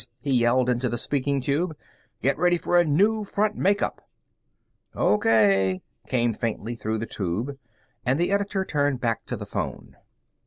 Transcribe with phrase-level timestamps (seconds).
[0.19, 1.77] he yelled into the speaking tube.
[2.23, 4.01] "Get ready for a new front make up!"
[4.95, 7.59] "O.K.," came faintly through the tube,
[8.03, 9.95] and the editor turned back to the phone.